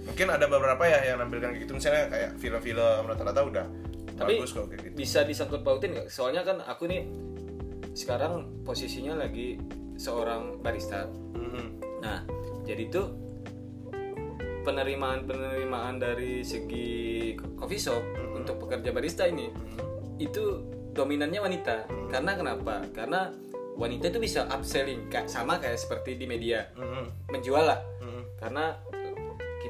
[0.02, 1.74] mungkin ada beberapa ya yang nampilkan kayak gitu.
[1.76, 3.66] Misalnya kayak film-film rata-rata udah
[4.18, 4.96] Tapi- bagus kok kayak gitu.
[4.98, 6.08] bisa disangkut pautin nggak?
[6.08, 7.06] Soalnya kan aku nih
[7.92, 9.60] sekarang posisinya lagi
[9.96, 11.06] seorang barista.
[11.36, 11.66] Mhm.
[12.02, 12.26] nah
[12.64, 13.14] jadi tuh
[14.62, 18.02] penerimaan penerimaan dari segi coffee shop
[18.34, 19.50] untuk pekerja barista ini
[20.18, 20.62] itu
[20.94, 21.76] dominannya wanita.
[22.10, 22.86] Karena kenapa?
[22.90, 23.30] Karena
[23.74, 26.70] wanita itu bisa upselling kayak sama kayak seperti di media.
[26.74, 27.32] Mhm.
[27.32, 27.80] menjual lah.
[28.02, 28.22] Mhm.
[28.38, 28.66] karena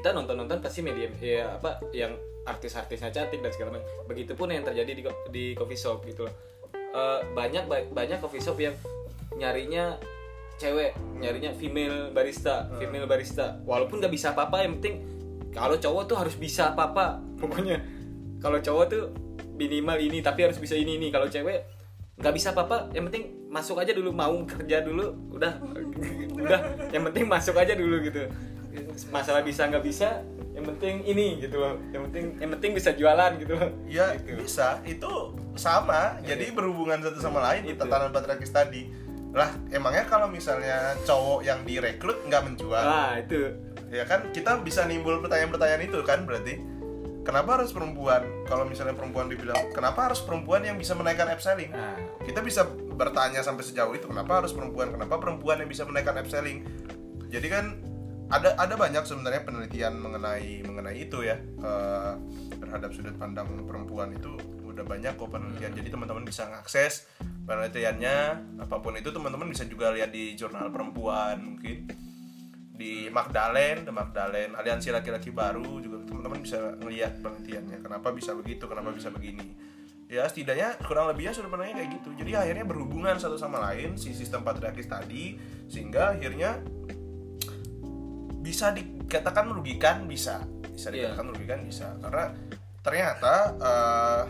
[0.02, 3.86] kita nonton-nonton pasti media ya apa yang artis-artisnya cantik dan segala macam.
[4.10, 6.34] Begitupun yang terjadi di di coffee shop gitu loh.
[6.74, 8.74] Eh, banyak ba- banyak coffee shop yang
[9.38, 9.94] nyarinya
[10.58, 13.62] cewek nyarinya female barista female barista.
[13.62, 15.06] Walaupun nggak bisa apa-apa yang penting
[15.54, 17.22] kalau cowok tuh harus bisa apa-apa.
[17.38, 17.78] Pokoknya
[18.42, 19.14] kalau cowok tuh
[19.54, 21.14] minimal ini tapi harus bisa ini ini.
[21.14, 21.62] Kalau cewek
[22.18, 25.52] nggak bisa apa-apa yang penting masuk aja dulu mau kerja dulu udah.
[26.42, 28.26] Udah yang penting masuk aja dulu gitu
[29.08, 30.20] masalah bisa nggak bisa
[30.52, 34.36] yang penting ini gitu loh yang penting yang penting bisa jualan gitu loh Ya Gitu.
[34.36, 36.20] bisa, itu sama.
[36.22, 37.80] Jadi berhubungan satu sama lain Itu.
[37.80, 38.88] tatanan patriarkis tadi.
[39.32, 43.48] Lah, emangnya kalau misalnya cowok yang direkrut nggak menjual, nah itu
[43.88, 46.60] ya kan kita bisa nimbul pertanyaan-pertanyaan itu kan berarti.
[47.22, 48.26] Kenapa harus perempuan?
[48.44, 51.70] Kalau misalnya perempuan dibilang, kenapa harus perempuan yang bisa menaikkan upselling?
[51.70, 51.94] nah
[52.26, 54.90] Kita bisa bertanya sampai sejauh itu, kenapa harus perempuan?
[54.90, 56.66] Kenapa perempuan yang bisa menaikkan upselling?
[57.30, 57.78] Jadi kan
[58.32, 62.12] ada ada banyak sebenarnya penelitian mengenai mengenai itu ya eh,
[62.56, 64.40] terhadap sudut pandang perempuan itu
[64.72, 65.76] udah banyak kok penelitian.
[65.76, 67.04] Jadi teman-teman bisa mengakses
[67.44, 68.16] penelitiannya
[68.64, 71.84] apa pun itu teman-teman bisa juga lihat di jurnal perempuan mungkin
[72.72, 77.78] di Magdalen, The Magdalen, aliansi laki-laki baru juga teman-teman bisa ngelihat penelitiannya.
[77.84, 79.54] Kenapa bisa begitu, kenapa bisa begini.
[80.08, 82.10] Ya setidaknya kurang lebihnya sudah pernahnya kayak gitu.
[82.16, 85.36] Jadi akhirnya berhubungan satu sama lain si sistem patriarkis tadi
[85.68, 86.60] sehingga akhirnya
[88.52, 91.16] bisa dikatakan merugikan bisa bisa Iya.
[91.16, 92.24] dikatakan merugikan bisa karena
[92.84, 94.22] ternyata eh,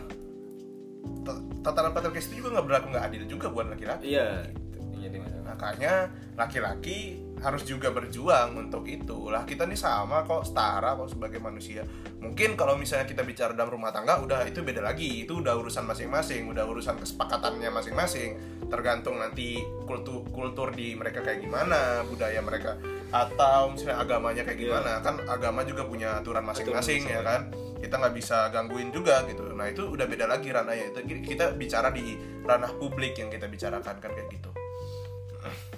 [1.23, 4.79] t- tatanan patriarkis itu juga nggak berlaku nggak adil juga buat laki-laki iya gitu.
[4.95, 5.93] jadi makanya
[6.35, 9.27] laki-laki harus juga berjuang untuk itu.
[9.27, 11.83] Lah kita nih sama kok setara kok sebagai manusia.
[12.23, 15.27] Mungkin kalau misalnya kita bicara dalam rumah tangga udah itu beda lagi.
[15.27, 18.39] Itu udah urusan masing-masing udah urusan kesepakatannya masing-masing.
[18.71, 22.79] Tergantung nanti kultur kultur di mereka kayak gimana budaya mereka
[23.13, 24.65] atau misalnya agamanya kayak Iya.
[24.71, 24.91] gimana.
[25.03, 27.51] Kan agama juga punya aturan masing-masing ya kan?
[27.83, 29.51] Kita nggak bisa gangguin juga gitu.
[29.51, 30.95] Nah itu udah beda lagi ranahnya.
[30.95, 32.15] Itu kita bicara di
[32.47, 34.62] ranah publik yang kita bicarakan kan kayak gitu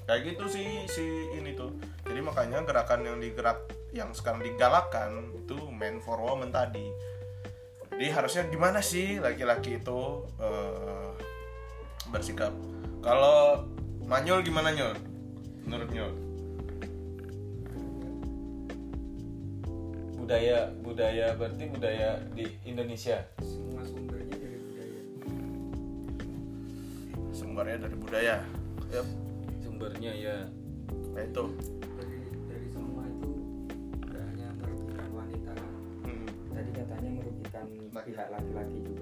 [0.06, 1.74] kayak gitu sih si ini tuh.
[2.06, 6.86] Jadi makanya gerakan yang digerak yang sekarang digalakkan itu man for woman tadi.
[7.90, 10.00] Jadi harusnya gimana sih laki-laki itu
[10.38, 11.10] eh,
[12.14, 12.54] bersikap?
[13.02, 13.66] Kalau
[14.06, 14.94] Manyol gimana nyol
[15.66, 16.14] menurut nyol
[20.26, 23.22] budaya budaya berarti budaya di Indonesia?
[23.42, 25.02] Semua sumbernya dari budaya.
[27.30, 28.36] Sumbernya dari budaya.
[28.94, 29.08] Yap,
[29.76, 30.38] sumbernya ya
[31.12, 31.44] nah itu
[32.00, 32.16] dari
[32.48, 33.32] dari semua itu
[34.08, 35.72] hanya merugikan wanita kan
[36.08, 36.28] Hmm.
[36.56, 38.08] tadi katanya merugikan Laki.
[38.08, 38.95] pihak laki-laki juga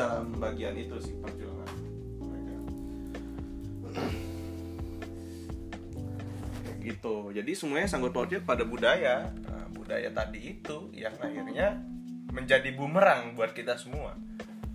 [0.00, 1.68] dalam bagian itu sih perjuangan
[2.24, 2.56] mereka.
[6.80, 7.16] Gitu.
[7.36, 9.28] Jadi semuanya sangkut pautnya pada budaya.
[9.44, 11.76] Nah, budaya tadi itu yang akhirnya
[12.32, 14.16] menjadi bumerang buat kita semua.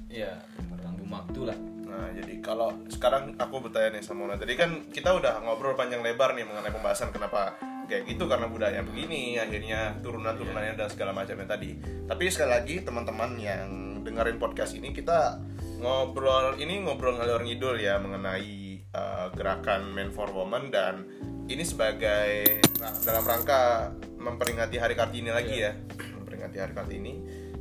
[0.06, 1.58] Ya bumerang waktu lah.
[1.90, 4.38] Nah, jadi kalau sekarang aku bertanya nih sama Mona.
[4.38, 8.82] Tadi kan kita udah ngobrol panjang lebar nih mengenai pembahasan kenapa kayak gitu karena budaya
[8.82, 11.78] begini, akhirnya turunan-turunannya dan segala macamnya tadi.
[12.06, 13.70] Tapi sekali lagi teman-teman yang
[14.06, 15.42] dengerin podcast ini kita
[15.82, 21.06] ngobrol ini ngobrol ngalor ngidul ya mengenai uh, gerakan Men for Women dan
[21.46, 25.72] ini sebagai nah, dalam rangka memperingati Hari Kartini lagi ya.
[26.18, 27.14] Memperingati Hari Kartini.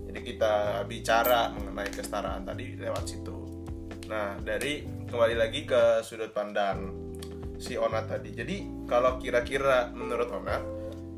[0.08, 3.44] Jadi kita bicara mengenai kesetaraan tadi lewat situ.
[4.08, 7.03] Nah, dari kembali lagi ke sudut pandang
[7.64, 8.36] si Onat tadi.
[8.36, 10.60] Jadi, kalau kira-kira menurut Onat,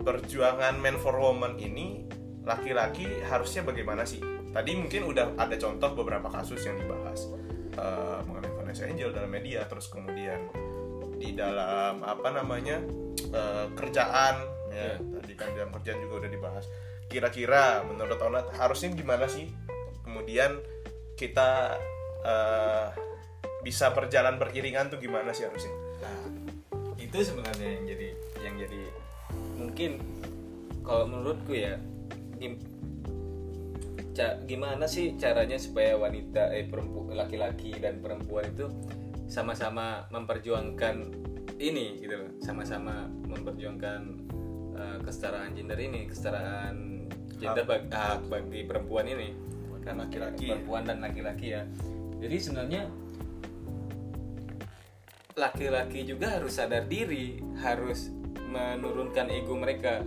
[0.07, 2.07] perjuangan man for woman ini
[2.47, 4.23] laki-laki harusnya bagaimana sih?
[4.55, 7.27] Tadi mungkin udah ada contoh beberapa kasus yang dibahas
[7.75, 10.47] eh, mengenai Vanessa Angel dalam media, terus kemudian
[11.19, 12.79] di dalam apa namanya
[13.35, 14.35] eh, kerjaan,
[14.71, 15.01] ya Ya.
[15.01, 16.65] tadi kan dalam kerjaan juga udah dibahas.
[17.11, 19.51] Kira-kira menurut Onat harusnya gimana sih?
[20.07, 20.63] Kemudian
[21.19, 21.75] kita
[22.23, 22.87] eh,
[23.67, 25.86] bisa berjalan beriringan tuh gimana sih harusnya?
[26.07, 28.09] Nah, itu sebenarnya yang jadi
[28.43, 28.83] yang jadi
[29.59, 29.91] mungkin
[30.87, 31.75] kalau menurutku ya
[32.39, 32.63] gim-
[34.15, 38.71] ca- gimana sih caranya supaya wanita eh perempu laki-laki dan perempuan itu
[39.27, 41.11] sama-sama memperjuangkan
[41.59, 44.01] ini gitu loh sama-sama memperjuangkan
[44.79, 46.97] eh, kesetaraan gender ini kesetaraan
[47.37, 49.29] gender bagi, hak bagi perempuan ini.
[49.87, 50.51] Dan laki-laki.
[50.51, 51.63] perempuan dan laki-laki ya.
[52.19, 52.91] Jadi sebenarnya
[55.37, 58.09] laki-laki juga harus sadar diri harus
[58.49, 60.01] menurunkan ego mereka.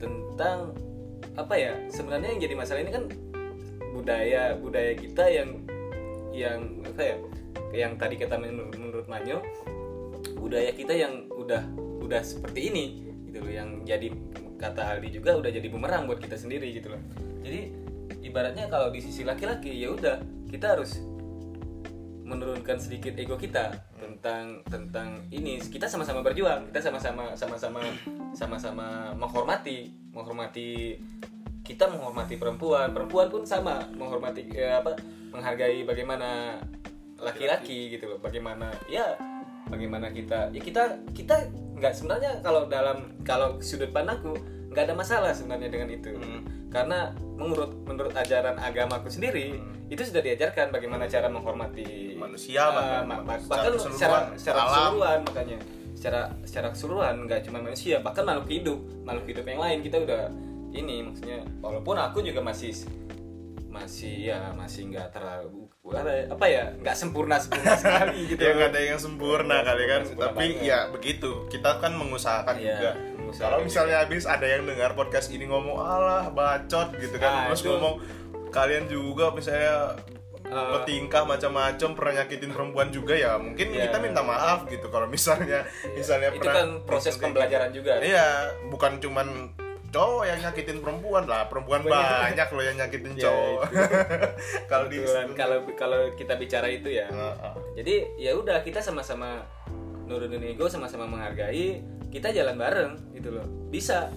[0.00, 0.72] Tentang
[1.36, 3.04] apa ya sebenarnya yang jadi masalah ini kan
[3.92, 5.50] budaya budaya kita yang
[6.32, 7.16] yang apa ya
[7.76, 9.44] yang tadi kata menurut, menurut Manyo
[10.40, 11.68] budaya kita yang udah
[12.00, 12.84] udah seperti ini
[13.28, 13.52] gitu loh.
[13.52, 14.08] Yang jadi
[14.56, 17.02] kata Aldi juga udah jadi bumerang buat kita sendiri gitu loh.
[17.44, 17.68] Jadi
[18.24, 21.04] ibaratnya kalau di sisi laki-laki ya udah kita harus
[22.28, 25.56] menurunkan sedikit ego kita tentang tentang ini.
[25.56, 27.80] Kita sama-sama berjuang kita sama-sama sama-sama
[28.36, 28.86] sama-sama
[29.16, 31.00] menghormati menghormati
[31.64, 32.92] kita menghormati perempuan.
[32.92, 34.92] Perempuan pun sama menghormati eh, apa
[35.32, 36.60] menghargai bagaimana
[37.16, 37.96] laki-laki.
[37.96, 38.20] gitu loh.
[38.20, 39.16] Bagaimana ya
[39.72, 41.48] bagaimana kita ya kita kita
[41.80, 44.36] nggak sebenarnya kalau dalam kalau sudut pandangku
[44.68, 46.12] nggak ada masalah sebenarnya dengan itu.
[46.12, 46.57] Hmm.
[46.68, 46.98] Karena
[47.34, 49.74] menurut menurut ajaran agamaku sendiri Hmm.
[49.88, 53.02] itu sudah diajarkan bagaimana cara menghormati Manusia, bahkan.
[53.02, 55.58] ma- ma- Secara bahkan keseluruhan, secara keseluruhan makanya
[55.94, 60.22] secara secara keseluruhan nggak cuma manusia bahkan makhluk hidup makhluk hidup yang lain kita udah
[60.70, 62.70] ini maksudnya walaupun aku juga masih
[63.68, 68.70] masih ya masih nggak terlalu apa, apa ya nggak sempurna sempurna sekali gitu ya nggak
[68.70, 70.64] ada yang sempurna kali kan Sempurna tapi banget.
[70.64, 72.90] ya begitu kita kan mengusahakan Iya, juga
[73.28, 77.28] mengusahakan kalau misalnya habis ada yang dengar podcast ini ngomong alah bacot gitu kan.
[77.28, 77.68] Nah, terus itu.
[77.68, 77.94] ngomong
[78.48, 79.92] kalian juga misalnya
[80.48, 83.92] bertingkah macam-macam pernah nyakitin perempuan juga ya mungkin Iya.
[83.92, 88.00] kita minta maaf gitu kalau misalnya misalnya itu pernah kan proses pembelajaran juga.
[88.00, 89.52] Iya bukan cuman
[89.88, 91.48] cowok yang nyakitin perempuan lah.
[91.48, 92.32] Perempuan Banyak.
[92.32, 93.60] banyak loh yang nyakitin Ya, cowok.
[94.72, 94.96] kalau di
[95.34, 97.08] kalau kalau kita bicara itu ya.
[97.08, 97.52] Heeh.
[97.76, 99.44] jadi ya udah kita sama-sama
[100.08, 103.46] nurunin ego sama-sama menghargai kita jalan bareng gitu loh.
[103.68, 104.08] Bisa.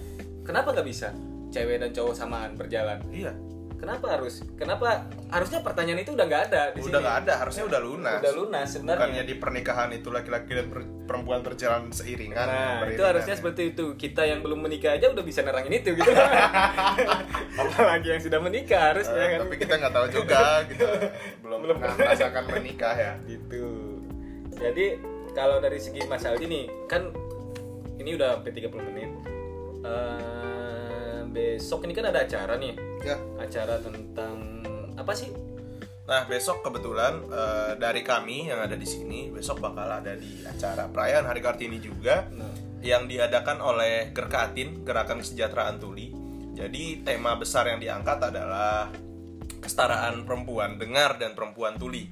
[0.42, 1.12] Kenapa nggak bisa?
[1.48, 2.98] Cewek dan cowok samaan berjalan.
[3.08, 3.32] Iya.
[3.76, 5.10] Kenapa harus kenapa?
[5.26, 8.18] Harusnya pertanyaan itu udah nggak ada di udah nggak ada harusnya udah lunas.
[8.22, 8.98] Udah lunas sebenarnya.
[9.02, 13.98] Bukannya di pernikahan itu laki-laki dan per- perempuan berjalan seiringan Nah, itu harusnya seperti itu.
[13.98, 16.10] Kita yang belum menikah aja udah bisa nerangin itu gitu.
[17.58, 19.38] Apalagi yang sudah menikah harusnya Eh, kan.
[19.44, 20.86] tapi kita nggak tahu juga kita
[21.42, 21.76] belum Belum.
[21.76, 23.12] pernah merasakan menikah ya.
[23.24, 23.66] Gitu.
[24.52, 24.86] Jadi
[25.32, 27.10] kalau dari segi Mas Aldi nih, kan
[28.02, 29.10] ini udah sampai 30 menit.
[29.82, 32.74] Eh, besok ini kan ada acara nih.
[33.02, 34.62] ya Acara tentang
[34.98, 35.30] apa sih?
[36.02, 40.90] Nah besok kebetulan eh, dari kami yang ada di sini besok bakal ada di acara
[40.90, 46.10] perayaan Hari Kartini juga Nah, yang diadakan oleh Gerkatin Gerakan Kesejahteraan Tuli.
[46.52, 48.90] Jadi tema besar yang diangkat adalah
[49.62, 52.10] kesetaraan perempuan dengar dan perempuan tuli.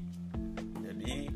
[0.81, 1.29] Jadi,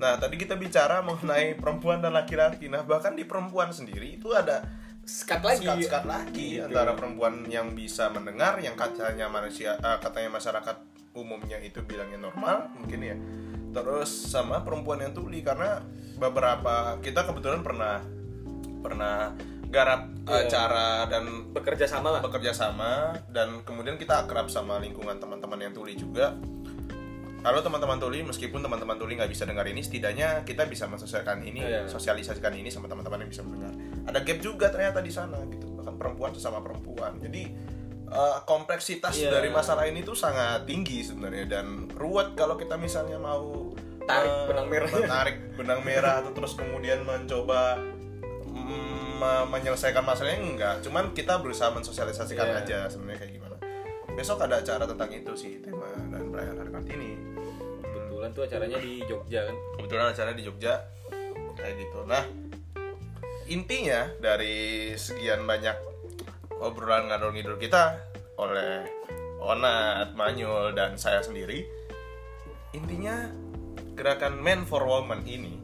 [0.00, 2.66] nah tadi kita bicara mengenai perempuan dan laki-laki.
[2.66, 4.64] Nah bahkan di perempuan sendiri itu ada
[5.04, 5.66] sekat lagi.
[5.66, 6.64] sekat-sekat lagi Gitu.
[6.64, 10.76] antara perempuan yang bisa mendengar yang katanya manusia eh, katanya masyarakat
[11.12, 13.16] umumnya itu bilangnya normal mungkin ya
[13.70, 15.82] terus sama perempuan yang tuli karena
[16.14, 17.98] beberapa kita kebetulan pernah
[18.80, 19.34] pernah
[19.66, 20.46] garap Iya.
[20.46, 22.20] acara dan bekerja sama lah.
[22.22, 26.38] bekerja sama dan kemudian kita akrab sama lingkungan teman-teman yang tuli juga
[27.40, 31.64] Halo teman-teman tuli, meskipun teman-teman tuli nggak bisa dengar ini, setidaknya kita bisa mensosialisasikan ini,
[31.64, 31.88] Iya.
[31.88, 33.72] sosialisasikan ini sama teman-teman yang bisa mendengar.
[34.04, 35.72] Ada gap juga ternyata di sana, gitu.
[35.72, 37.16] Bahkan perempuan sesama perempuan.
[37.18, 37.48] Jadi
[38.10, 39.30] eh, kompleksitas Iya.
[39.32, 43.70] dari masalah ini tuh sangat tinggi sebenarnya dan ruwet kalau kita misalnya mau
[44.02, 44.90] Tarik eh, benang merah.
[44.90, 47.78] menarik benang merah atau terus kemudian mencoba
[48.42, 52.58] mm, me- menyelesaikan masalahnya enggak cuman kita berusaha mensosialisasikan Iya.
[52.60, 53.56] aja sebenarnya kayak gimana
[54.10, 57.10] besok ada acara tentang itu sih tema dan perayaan hari kartini
[58.20, 59.56] Kebetulan tuh acaranya di Jogja kan.
[59.80, 60.74] kebetulan acara di Jogja
[61.56, 62.20] kayak gitu nah
[63.48, 65.72] intinya dari sekian banyak
[66.60, 67.96] obrolan ngadol ngidul kita
[68.36, 68.84] oleh
[69.40, 71.64] Onat, Manyul, dan saya sendiri
[72.76, 73.32] intinya
[73.96, 75.56] gerakan Man for Woman ini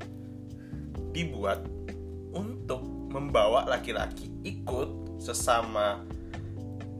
[1.12, 1.60] dibuat
[2.32, 2.80] untuk
[3.12, 6.08] membawa laki-laki ikut sesama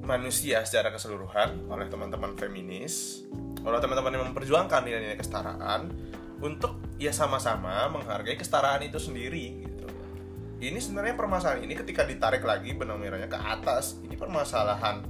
[0.07, 3.27] manusia secara keseluruhan oleh teman-teman feminis,
[3.67, 5.91] oleh teman-teman yang memperjuangkan nilai-nilai kesetaraan
[6.39, 9.87] untuk ya sama-sama menghargai kesetaraan itu sendiri gitu.
[10.63, 15.03] Ini sebenarnya permasalahan ini ketika ditarik lagi benang merahnya ke atas, ini permasalahan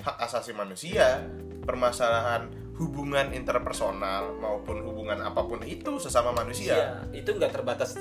[0.00, 1.26] hak asasi manusia,
[1.66, 6.74] permasalahan hubungan interpersonal maupun hubungan apa pun itu sesama manusia.
[6.74, 7.94] Iya, itu nggak terbatas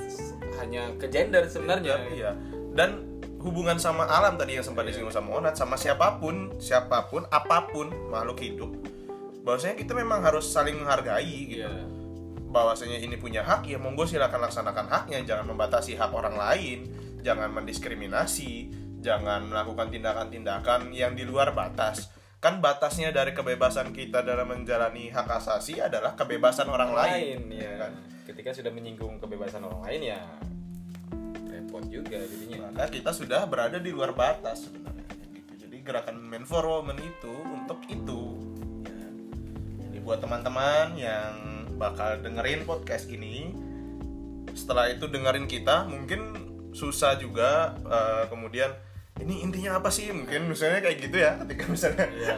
[0.62, 1.98] hanya ke gender sebenarnya.
[2.10, 2.32] Iya.
[2.74, 3.13] Dan
[3.44, 4.96] hubungan sama alam tadi yang sempat Iya.
[4.96, 8.72] disinggung sama Onat sama siapa pun, siapa pun, apa pun makhluk hidup.
[9.44, 11.68] Bahwasanya kita memang harus saling menghargai gitu.
[11.68, 11.84] Iya.
[12.48, 16.88] Bahwasanya ini punya hak ya monggo silakan laksanakan haknya, jangan membatasi hak orang lain,
[17.20, 18.72] jangan mendiskriminasi,
[19.04, 22.08] jangan melakukan tindakan-tindakan yang di luar batas.
[22.40, 27.88] Kan batasnya dari kebebasan kita dalam menjalani hak asasi adalah kebebasan orang, lain, ya.
[27.88, 27.92] kan?
[28.24, 30.20] Ketika sudah menyinggung kebebasan orang lain ya
[31.74, 32.70] repot juga jadinya.
[32.70, 35.52] maka kita sudah berada di luar batas sebenarnya gitu.
[35.66, 38.22] jadi gerakan Men for Women itu untuk itu
[38.86, 39.10] ya.
[39.90, 41.34] jadi buat teman-teman yang
[41.82, 43.58] bakal dengerin podcast ini
[44.54, 46.22] setelah itu dengerin kita mungkin
[46.78, 48.70] susah juga eh, kemudian
[49.18, 52.36] ini intinya apa sih mungkin misalnya kayak gitu ya ketika misalnya Iya.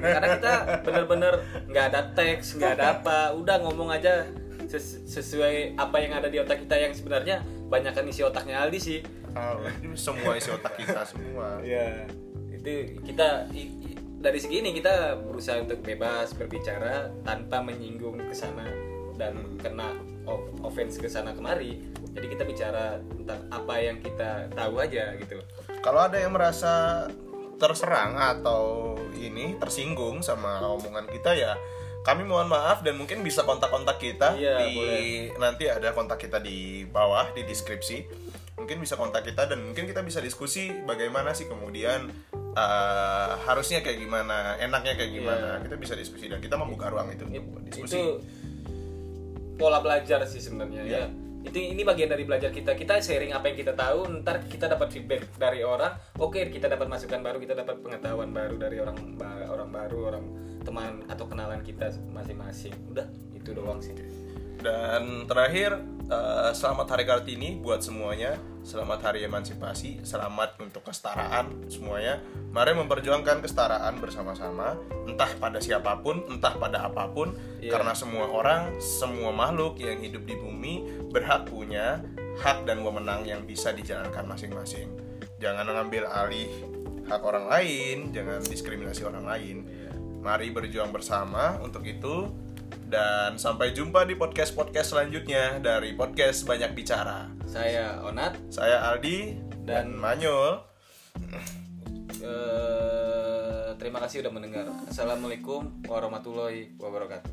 [0.00, 1.34] Karena kita bener-bener
[1.68, 4.28] nggak ada teks, nggak ada apa, udah ngomong aja
[4.68, 7.40] ses- sesuai apa yang ada di otak kita yang sebenarnya
[7.72, 9.00] banyak kan isi otaknya Aldi sih.
[9.80, 12.04] ini semua isi otak kita semua Iya.
[12.52, 12.68] Itu
[13.00, 18.68] kita i- i- dari segi ini kita berusaha untuk bebas berbicara tanpa menyinggung ke sana
[19.16, 19.96] dan kena
[20.62, 21.80] offense ke sana kemari.
[22.12, 25.40] Jadi kita bicara tentang apa yang kita tahu aja gitu.
[25.80, 27.08] Kalau ada yang merasa
[27.56, 31.54] terserang atau ini tersinggung sama omongan kita ya
[32.02, 35.06] kami mohon maaf dan mungkin bisa kontak-kontak kita Iya, di boleh.
[35.36, 38.02] nanti ada kontak kita di bawah di deskripsi
[38.54, 42.10] mungkin bisa kontak kita dan mungkin kita bisa diskusi bagaimana sih kemudian
[42.52, 45.62] eh, harusnya kayak gimana enaknya kayak gimana Iya.
[45.62, 48.18] kita bisa diskusi dan kita membuka ruang itu untuk diskusi itu
[49.54, 50.98] pola belajar sih sebenarnya Iya.
[50.98, 52.78] ya itu ini bagian dari belajar kita.
[52.78, 55.98] Kita sharing apa yang kita tahu ntar kita dapat feedback dari orang.
[56.22, 59.18] Oke kita dapat masukan baru kita dapat pengetahuan baru dari orang
[59.50, 60.24] orang baru orang
[60.62, 62.74] teman atau kenalan kita masing-masing.
[62.94, 63.94] Udah itu doang sih.
[64.62, 65.74] Dan terakhir,
[66.06, 68.38] eh, selamat Hari Kartini buat semuanya.
[68.62, 72.22] Selamat Hari Emansipasi, selamat untuk kesetaraan semuanya.
[72.54, 77.74] Mari memperjuangkan kesetaraan bersama-sama, entah pada siapa pun, entah pada apa pun, Iya.
[77.74, 80.74] karena semua orang, semua makhluk yang hidup di bumi
[81.10, 82.06] berhak punya
[82.38, 84.86] hak dan wewenang yang bisa dijalankan masing-masing.
[85.42, 86.48] Jangan mengambil alih
[87.10, 89.56] hak orang lain, jangan diskriminasi orang lain.
[90.22, 92.30] Mari berjuang bersama untuk itu
[92.86, 97.41] dan sampai jumpa di podcast-podcast selanjutnya dari podcast Banyak Bicara.
[97.52, 98.32] Saya Onat.
[98.48, 99.36] Saya Aldi
[99.68, 100.64] dan, Manyul.
[102.24, 104.72] Uh, terima kasih sudah mendengar.
[104.88, 107.28] Assalamualaikum warahmatullahi wabarakatuh.